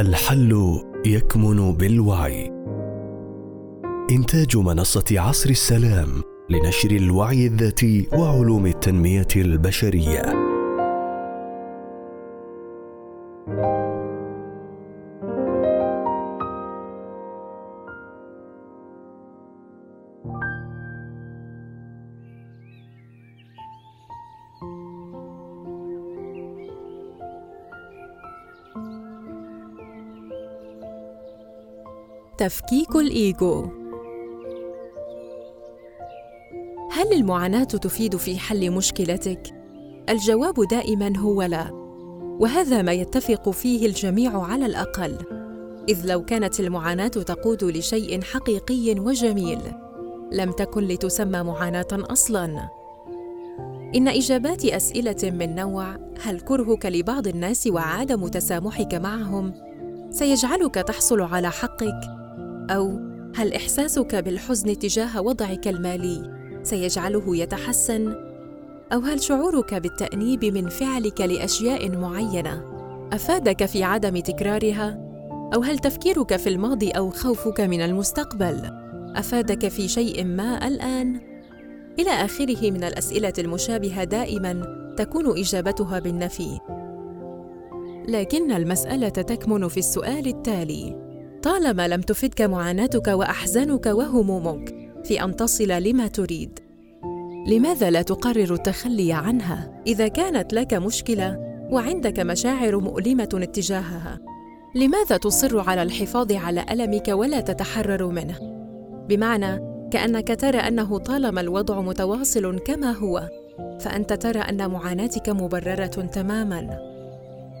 الحل 0.00 0.80
يكمن 1.06 1.72
بالوعي. 1.72 2.52
إنتاج 4.10 4.56
منصة 4.56 5.04
عصر 5.10 5.50
السلام 5.50 6.08
لنشر 6.50 6.90
الوعي 6.90 7.46
الذاتي 7.46 8.08
وعلوم 8.12 8.66
التنمية 8.66 9.28
البشرية. 9.36 10.47
تفكيك 32.38 32.96
الإيجو. 32.96 33.66
هل 36.92 37.12
المعاناة 37.12 37.64
تفيد 37.64 38.16
في 38.16 38.38
حل 38.38 38.70
مشكلتك؟ 38.70 39.54
الجواب 40.08 40.54
دائما 40.70 41.16
هو 41.16 41.42
لا 41.42 41.70
وهذا 42.40 42.82
ما 42.82 42.92
يتفق 42.92 43.50
فيه 43.50 43.86
الجميع 43.86 44.42
على 44.42 44.66
الأقل 44.66 45.18
إذ 45.88 46.06
لو 46.06 46.24
كانت 46.24 46.60
المعاناة 46.60 47.08
تقود 47.08 47.64
لشيء 47.64 48.22
حقيقي 48.22 49.00
وجميل 49.00 49.60
لم 50.32 50.52
تكن 50.52 50.84
لتسمى 50.84 51.42
معاناة 51.42 51.88
أصلا. 51.92 52.68
إن 53.94 54.08
إجابات 54.08 54.64
أسئلة 54.64 55.30
من 55.30 55.54
نوع 55.54 55.96
هل 56.22 56.40
كرهك 56.40 56.86
لبعض 56.86 57.26
الناس 57.26 57.66
وعدم 57.66 58.28
تسامحك 58.28 58.94
معهم؟ 58.94 59.54
سيجعلك 60.10 60.74
تحصل 60.74 61.20
على 61.20 61.50
حقك؟ 61.50 62.17
أو 62.70 63.00
هل 63.34 63.54
إحساسك 63.54 64.14
بالحزن 64.14 64.78
تجاه 64.78 65.20
وضعك 65.20 65.68
المالي 65.68 66.38
سيجعله 66.62 67.36
يتحسن؟ 67.36 68.14
أو 68.92 69.00
هل 69.00 69.20
شعورك 69.22 69.74
بالتأنيب 69.74 70.44
من 70.44 70.68
فعلك 70.68 71.20
لأشياء 71.20 71.96
معينة 71.96 72.64
أفادك 73.12 73.64
في 73.64 73.84
عدم 73.84 74.18
تكرارها؟ 74.18 75.08
أو 75.54 75.60
هل 75.60 75.78
تفكيرك 75.78 76.36
في 76.36 76.48
الماضي 76.48 76.90
أو 76.90 77.10
خوفك 77.10 77.60
من 77.60 77.80
المستقبل 77.80 78.70
أفادك 79.16 79.68
في 79.68 79.88
شيء 79.88 80.24
ما 80.24 80.68
الآن؟ 80.68 81.20
إلى 81.98 82.10
آخره 82.10 82.70
من 82.70 82.84
الأسئلة 82.84 83.32
المشابهة 83.38 84.04
دائما 84.04 84.78
تكون 84.96 85.38
إجابتها 85.38 85.98
بالنفي. 85.98 86.58
لكن 88.08 88.52
المسألة 88.52 89.08
تكمن 89.08 89.68
في 89.68 89.78
السؤال 89.78 90.26
التالي. 90.26 91.07
طالما 91.42 91.88
لم 91.88 92.00
تفدك 92.00 92.42
معاناتك 92.42 93.06
وأحزانك 93.08 93.86
وهمومك 93.86 94.74
في 95.04 95.24
أن 95.24 95.36
تصل 95.36 95.68
لما 95.68 96.06
تريد. 96.06 96.58
لماذا 97.48 97.90
لا 97.90 98.02
تقرر 98.02 98.54
التخلي 98.54 99.12
عنها؟ 99.12 99.82
إذا 99.86 100.08
كانت 100.08 100.52
لك 100.52 100.74
مشكلة 100.74 101.38
وعندك 101.70 102.20
مشاعر 102.20 102.78
مؤلمة 102.78 103.28
اتجاهها 103.34 104.20
لماذا 104.74 105.16
تصر 105.16 105.60
على 105.70 105.82
الحفاظ 105.82 106.32
على 106.32 106.66
ألمك 106.70 107.08
ولا 107.08 107.40
تتحرر 107.40 108.06
منه؟ 108.06 108.38
بمعنى 109.08 109.78
كأنك 109.90 110.40
ترى 110.40 110.58
أنه 110.58 110.98
طالما 110.98 111.40
الوضع 111.40 111.80
متواصل 111.80 112.58
كما 112.58 112.92
هو 112.92 113.28
فأنت 113.80 114.12
ترى 114.12 114.38
أن 114.38 114.70
معاناتك 114.70 115.28
مبررة 115.28 115.86
تماما. 115.86 116.78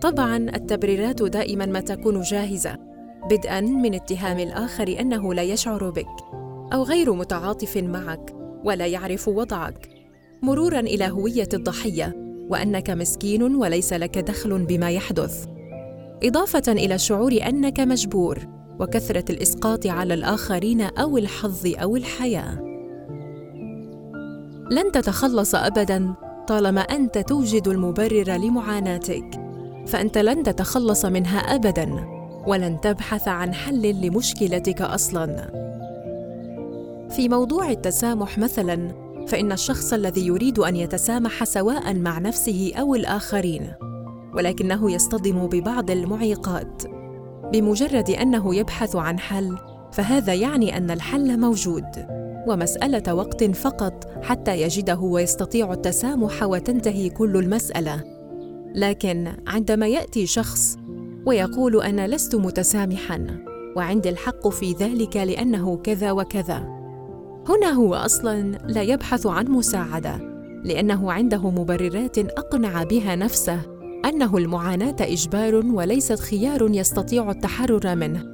طبعا 0.02 0.36
التبريرات 0.36 1.22
دائما 1.22 1.66
ما 1.66 1.80
تكون 1.80 2.20
جاهزة. 2.20 2.87
بدءا 3.30 3.60
من 3.60 3.94
اتهام 3.94 4.38
الآخر 4.38 4.96
أنه 5.00 5.34
لا 5.34 5.42
يشعر 5.42 5.90
بك 5.90 6.16
أو 6.72 6.82
غير 6.82 7.12
متعاطف 7.12 7.76
معك 7.76 8.34
ولا 8.64 8.86
يعرف 8.86 9.28
وضعك. 9.28 9.88
مرورا 10.42 10.80
إلى 10.80 11.10
هوية 11.10 11.48
الضحية 11.54 12.16
وأنك 12.48 12.90
مسكين 12.90 13.42
وليس 13.42 13.92
لك 13.92 14.18
دخل 14.18 14.58
بما 14.58 14.90
يحدث. 14.90 15.46
إضافة 16.22 16.72
إلى 16.72 16.94
الشعور 16.94 17.32
أنك 17.32 17.80
مجبور 17.80 18.38
وكثرة 18.80 19.24
الإسقاط 19.30 19.86
على 19.86 20.14
الآخرين 20.14 20.80
أو 20.80 21.18
الحظ 21.18 21.72
أو 21.82 21.96
الحياة. 21.96 22.58
لن 24.70 24.92
تتخلص 24.92 25.54
ابدا 25.54 26.14
طالما 26.48 26.80
أنت 26.80 27.18
توجد 27.18 27.68
المبرر 27.68 28.30
لمعاناتك 28.30 29.40
فأنت 29.86 30.18
لن 30.18 30.42
تتخلص 30.42 31.04
منها 31.04 31.38
ابدا. 31.38 32.17
ولن 32.48 32.80
تبحث 32.80 33.28
عن 33.28 33.54
حل 33.54 34.00
لمشكلتك 34.00 34.82
أصلا. 34.82 35.26
في 37.10 37.28
موضوع 37.28 37.70
التسامح 37.70 38.38
مثلا 38.38 38.88
فإن 39.26 39.52
الشخص 39.52 39.92
الذي 39.92 40.26
يريد 40.26 40.58
أن 40.58 40.76
يتسامح 40.76 41.44
سواء 41.44 41.94
مع 41.94 42.18
نفسه 42.18 42.72
أو 42.76 42.94
الآخرين 42.94 43.72
ولكنه 44.34 44.92
يصطدم 44.92 45.46
ببعض 45.46 45.90
المعيقات. 45.90 46.82
بمجرد 47.52 48.10
أنه 48.10 48.54
يبحث 48.54 48.96
عن 48.96 49.18
حل 49.18 49.58
فهذا 49.92 50.34
يعني 50.34 50.76
أن 50.76 50.90
الحل 50.90 51.40
موجود 51.40 51.84
ومسألة 52.48 53.14
وقت 53.14 53.44
فقط 53.44 54.10
حتى 54.22 54.62
يجده 54.62 54.98
ويستطيع 54.98 55.72
التسامح 55.72 56.42
وتنتهي 56.42 57.10
كل 57.10 57.36
المسألة. 57.36 58.04
لكن 58.74 59.32
عندما 59.46 59.88
يأتي 59.88 60.26
شخص 60.26 60.77
ويقول 61.28 61.82
أنا 61.82 62.08
لست 62.08 62.34
متسامحا 62.34 63.26
وعندي 63.76 64.08
الحق 64.08 64.48
في 64.48 64.72
ذلك 64.72 65.16
لأنه 65.16 65.76
كذا 65.76 66.12
وكذا. 66.12 66.58
هنا 67.48 67.70
هو 67.70 67.94
أصلا 67.94 68.58
لا 68.66 68.82
يبحث 68.82 69.26
عن 69.26 69.46
مساعدة 69.46 70.16
لأنه 70.64 71.12
عنده 71.12 71.50
مبررات 71.50 72.18
أقنع 72.18 72.82
بها 72.82 73.16
نفسه 73.16 73.60
أنه 74.04 74.36
المعاناة 74.36 74.96
إجبار 75.00 75.54
وليست 75.54 76.20
خيار 76.20 76.70
يستطيع 76.70 77.30
التحرر 77.30 77.94
منه. 77.94 78.24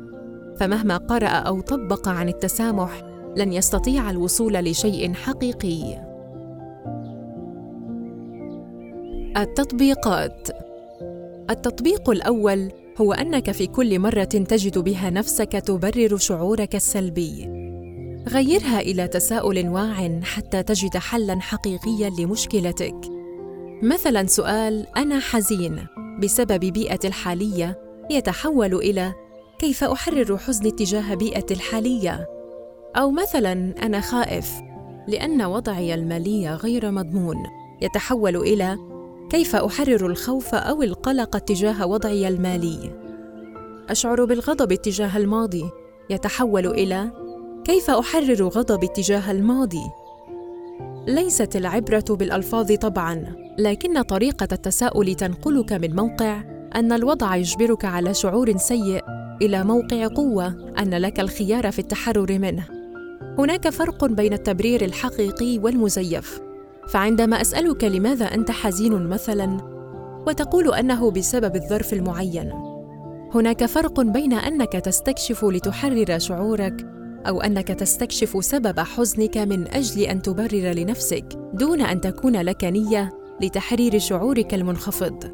فمهما 0.56 0.96
قرأ 0.96 1.28
أو 1.28 1.60
طبق 1.60 2.08
عن 2.08 2.28
التسامح 2.28 3.02
لن 3.36 3.52
يستطيع 3.52 4.10
الوصول 4.10 4.52
لشيء 4.52 5.12
حقيقي. 5.12 6.04
التطبيقات. 9.36 10.48
التطبيق 11.50 12.10
الأول 12.10 12.70
هو 13.00 13.12
أنك 13.12 13.50
في 13.50 13.66
كل 13.66 13.98
مرة 13.98 14.24
تجد 14.24 14.78
بها 14.78 15.10
نفسك 15.10 15.52
تبرر 15.52 16.16
شعورك 16.16 16.74
السلبي. 16.74 17.48
غيرها 18.28 18.80
إلى 18.80 19.08
تساؤل 19.08 19.68
واع 19.68 20.20
حتى 20.22 20.62
تجد 20.62 20.96
حلا 20.96 21.40
حقيقيا 21.40 22.10
لمشكلتك. 22.18 22.96
مثلا 23.82 24.26
سؤال 24.26 24.86
أنا 24.96 25.18
حزين. 25.18 25.86
بسبب 26.22 26.60
بيئتي 26.60 27.08
الحالية 27.08 27.78
يتحول 28.10 28.74
إلى 28.74 29.12
كيف 29.58 29.84
أحرر 29.84 30.38
حزني 30.38 30.70
تجاه 30.70 31.14
بيئتي 31.14 31.54
الحالية؟ 31.54 32.26
أو 32.96 33.10
مثلا 33.10 33.74
أنا 33.82 34.00
خائف 34.00 34.50
لأن 35.08 35.42
وضعي 35.42 35.94
المالي 35.94 36.54
غير 36.54 36.90
مضمون. 36.90 37.36
يتحول 37.82 38.36
إلى 38.36 38.78
كيف 39.30 39.56
أحرر 39.56 40.06
الخوف 40.06 40.54
أو 40.54 40.82
القلق 40.82 41.38
تجاه 41.38 41.86
وضعي 41.86 42.28
المالي؟ 42.28 42.90
أشعر 43.88 44.24
بالغضب 44.24 44.74
تجاه 44.74 45.16
الماضي 45.16 45.64
يتحول 46.10 46.66
إلى 46.66 47.10
كيف 47.64 47.90
أحرر 47.90 48.48
غضبي 48.48 48.86
تجاه 48.86 49.30
الماضي؟ 49.30 49.82
ليست 51.06 51.56
العبرة 51.56 52.04
بالألفاظ 52.08 52.72
طبعا 52.72 53.36
لكن 53.58 54.02
طريقة 54.02 54.48
التساؤل 54.52 55.14
تنقلك 55.14 55.72
من 55.72 55.96
موقع 55.96 56.42
أن 56.74 56.92
الوضع 56.92 57.36
يجبرك 57.36 57.84
على 57.84 58.14
شعور 58.14 58.56
سيء 58.56 59.04
إلى 59.42 59.64
موقع 59.64 60.06
قوة 60.06 60.46
أن 60.78 60.94
لك 60.94 61.20
الخيار 61.20 61.72
في 61.72 61.78
التحرر 61.78 62.38
منه. 62.38 62.64
هناك 63.38 63.68
فرق 63.68 64.04
بين 64.04 64.32
التبرير 64.32 64.84
الحقيقي 64.84 65.58
والمزيف. 65.58 66.43
فعندما 66.88 67.40
أسألك 67.40 67.84
لماذا 67.84 68.24
أنت 68.24 68.50
حزين 68.50 69.08
مثلا 69.08 69.74
وتقول 70.26 70.74
أنه 70.74 71.10
بسبب 71.10 71.56
الظرف 71.56 71.92
المعين. 71.92 72.52
هناك 73.34 73.66
فرق 73.66 74.00
بين 74.00 74.32
أنك 74.32 74.72
تستكشف 74.72 75.44
لتحرر 75.44 76.18
شعورك 76.18 76.86
أو 77.28 77.40
أنك 77.40 77.68
تستكشف 77.68 78.44
سبب 78.44 78.80
حزنك 78.80 79.36
من 79.36 79.68
أجل 79.68 80.02
أن 80.02 80.22
تبرر 80.22 80.72
لنفسك 80.72 81.24
دون 81.54 81.80
أن 81.80 82.00
تكون 82.00 82.36
لك 82.36 82.64
نية 82.64 83.10
لتحرير 83.40 83.98
شعورك 83.98 84.54
المنخفض. 84.54 85.24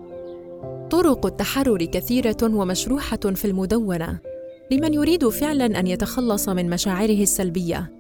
طرق 0.91 1.27
التحرر 1.27 1.85
كثيرة 1.85 2.37
ومشروحة 2.43 3.17
في 3.17 3.45
المدونة. 3.45 4.19
لمن 4.71 4.95
يريد 4.95 5.29
فعلا 5.29 5.81
أن 5.81 5.87
يتخلص 5.87 6.49
من 6.49 6.71
مشاعره 6.71 7.23
السلبية. 7.23 8.00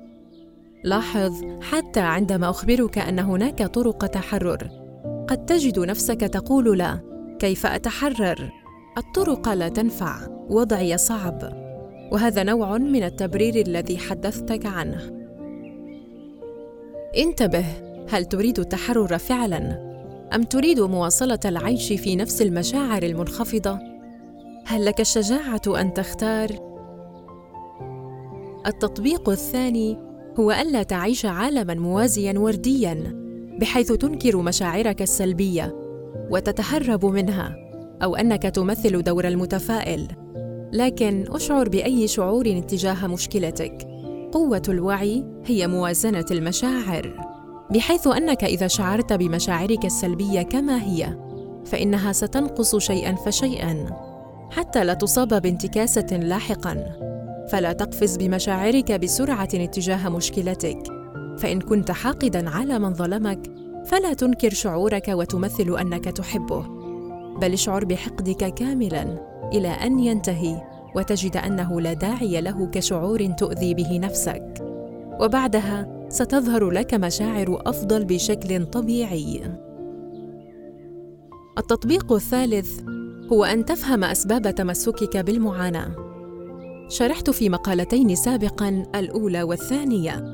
لاحظ 0.84 1.44
حتى 1.62 2.00
عندما 2.00 2.50
أخبرك 2.50 2.98
أن 2.98 3.18
هناك 3.18 3.62
طرق 3.62 4.06
تحرر 4.06 4.70
قد 5.28 5.46
تجد 5.46 5.78
نفسك 5.78 6.20
تقول 6.20 6.78
لا 6.78 7.00
كيف 7.38 7.66
أتحرر؟ 7.66 8.50
الطرق 8.98 9.48
لا 9.48 9.68
تنفع 9.68 10.16
وضعي 10.48 10.98
صعب 10.98 11.52
وهذا 12.12 12.42
نوع 12.42 12.78
من 12.78 13.02
التبرير 13.02 13.66
الذي 13.66 13.98
حدثتك 13.98 14.66
عنه. 14.66 15.20
انتبه 17.16 17.64
هل 18.10 18.24
تريد 18.24 18.58
التحرر 18.58 19.18
فعلا؟ 19.18 19.90
أم 20.34 20.42
تريد 20.42 20.80
مواصلة 20.80 21.40
العيش 21.44 21.92
في 21.92 22.16
نفس 22.16 22.42
المشاعر 22.42 23.02
المنخفضة؟ 23.02 23.78
هل 24.66 24.84
لك 24.84 25.00
الشجاعة 25.00 25.62
أن 25.80 25.94
تختار؟ 25.94 26.48
التطبيق 28.66 29.28
الثاني 29.28 30.09
هو 30.38 30.52
ألا 30.52 30.82
تعيش 30.82 31.26
عالما 31.26 31.74
موازيا 31.74 32.38
ورديا 32.38 33.20
بحيث 33.60 33.92
تنكر 33.92 34.36
مشاعرك 34.36 35.02
السلبية 35.02 35.76
وتتهرب 36.30 37.04
منها 37.04 37.56
أو 38.02 38.16
أنك 38.16 38.42
تمثل 38.42 39.02
دور 39.02 39.28
المتفائل. 39.28 40.08
لكن 40.72 41.24
أشعر 41.28 41.68
بأي 41.68 42.08
شعور 42.08 42.60
تجاه 42.60 43.06
مشكلتك. 43.06 43.86
قوة 44.32 44.62
الوعي 44.68 45.24
هي 45.46 45.66
موازنة 45.66 46.24
المشاعر. 46.30 47.30
بحيث 47.70 48.06
أنك 48.06 48.44
إذا 48.44 48.66
شعرت 48.66 49.12
بمشاعرك 49.12 49.84
السلبية 49.84 50.42
كما 50.42 50.82
هي 50.82 51.16
فإنها 51.64 52.12
ستنقص 52.12 52.76
شيئا 52.76 53.14
فشيئا 53.14 53.86
حتى 54.50 54.84
لا 54.84 54.94
تصاب 54.94 55.42
بانتكاسة 55.42 56.16
لاحقا. 56.16 57.09
فلا 57.50 57.72
تقفز 57.72 58.16
بمشاعرك 58.16 58.92
بسرعة 58.92 59.48
اتجاه 59.54 60.08
مشكلتك. 60.08 60.82
فإن 61.38 61.60
كنت 61.60 61.90
حاقدا 61.90 62.50
على 62.50 62.78
من 62.78 62.94
ظلمك 62.94 63.40
فلا 63.86 64.12
تنكر 64.12 64.50
شعورك 64.50 65.08
وتمثل 65.08 65.78
أنك 65.80 66.04
تحبه. 66.04 66.66
بل 67.40 67.52
اشعر 67.52 67.84
بحقدك 67.84 68.54
كاملا 68.54 69.18
إلى 69.52 69.68
أن 69.68 69.98
ينتهي 69.98 70.62
وتجد 70.96 71.36
أنه 71.36 71.80
لا 71.80 71.92
داعي 71.92 72.40
له 72.40 72.66
كشعور 72.66 73.26
تؤذي 73.26 73.74
به 73.74 73.98
نفسك. 73.98 74.54
وبعدها 75.20 76.06
ستظهر 76.08 76.70
لك 76.70 76.94
مشاعر 76.94 77.62
أفضل 77.66 78.04
بشكل 78.04 78.66
طبيعي. 78.66 79.42
التطبيق 81.58 82.12
الثالث 82.12 82.80
هو 83.32 83.44
أن 83.44 83.64
تفهم 83.64 84.04
أسباب 84.04 84.54
تمسكك 84.54 85.16
بالمعاناة. 85.16 86.09
شرحت 86.90 87.30
في 87.30 87.48
مقالتين 87.48 88.14
سابقا 88.14 88.84
الأولى 88.94 89.42
والثانية. 89.42 90.24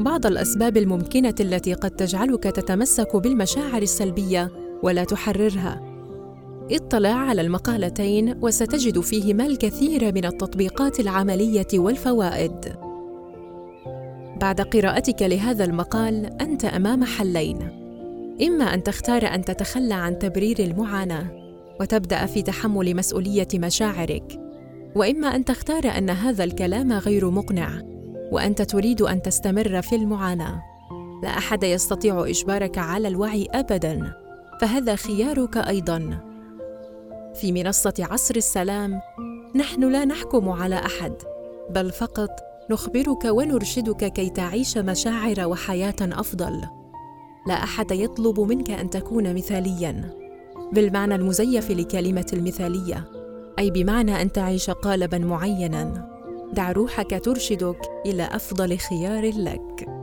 بعض 0.00 0.26
الأسباب 0.26 0.76
الممكنة 0.76 1.34
التي 1.40 1.74
قد 1.74 1.90
تجعلك 1.90 2.42
تتمسك 2.42 3.16
بالمشاعر 3.16 3.82
السلبية 3.82 4.50
ولا 4.82 5.04
تحررها. 5.04 5.82
اطلع 6.70 7.08
على 7.08 7.40
المقالتين 7.40 8.38
وستجد 8.42 9.00
فيهما 9.00 9.46
الكثير 9.46 10.14
من 10.14 10.24
التطبيقات 10.24 11.00
العملية 11.00 11.66
والفوائد. 11.74 12.76
بعد 14.40 14.60
قراءتك 14.60 15.22
لهذا 15.22 15.64
المقال 15.64 16.42
أنت 16.42 16.64
أمام 16.64 17.04
حلين. 17.04 17.58
إما 18.42 18.74
أن 18.74 18.82
تختار 18.82 19.26
أن 19.26 19.44
تتخلى 19.44 19.94
عن 19.94 20.18
تبرير 20.18 20.58
المعاناة 20.58 21.26
وتبدأ 21.80 22.26
في 22.26 22.42
تحمل 22.42 22.96
مسؤولية 22.96 23.48
مشاعرك. 23.54 24.45
وإما 24.96 25.28
أن 25.28 25.44
تختار 25.44 25.88
أن 25.98 26.10
هذا 26.10 26.44
الكلام 26.44 26.92
غير 26.92 27.30
مقنع 27.30 27.68
وأنت 28.32 28.62
تريد 28.62 29.02
أن 29.02 29.22
تستمر 29.22 29.82
في 29.82 29.96
المعاناة. 29.96 30.62
لا 31.22 31.28
أحد 31.28 31.64
يستطيع 31.64 32.24
إجبارك 32.28 32.78
على 32.78 33.08
الوعي 33.08 33.48
ابدا 33.52 34.12
فهذا 34.60 34.96
خيارك 34.96 35.56
أيضا. 35.56 36.20
في 37.34 37.52
منصة 37.52 37.94
عصر 37.98 38.36
السلام 38.36 39.00
نحن 39.56 39.92
لا 39.92 40.04
نحكم 40.04 40.48
على 40.48 40.74
أحد 40.74 41.12
بل 41.70 41.90
فقط 41.90 42.30
نخبرك 42.70 43.24
ونرشدك 43.24 44.12
كي 44.12 44.30
تعيش 44.30 44.78
مشاعر 44.78 45.46
وحياة 45.46 45.96
أفضل. 46.02 46.62
لا 47.46 47.54
أحد 47.54 47.90
يطلب 47.90 48.40
منك 48.40 48.70
أن 48.70 48.90
تكون 48.90 49.34
مثاليا 49.34 50.10
بالمعنى 50.72 51.14
المزيف 51.14 51.70
لكلمة 51.70 52.26
المثالية. 52.32 53.15
أي 53.58 53.70
بمعنى 53.70 54.22
أن 54.22 54.32
تعيش 54.32 54.70
قالبا 54.70 55.18
معينا. 55.18 56.08
دع 56.52 56.72
روحك 56.72 57.20
ترشدك 57.24 57.78
إلى 58.06 58.22
أفضل 58.22 58.78
خيار 58.78 59.32
لك. 59.36 59.95